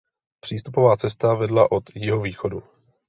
Přístupová 0.39 0.97
cesta 0.97 1.33
vedla 1.33 1.71
od 1.71 1.83
jihovýchodu. 1.95 2.63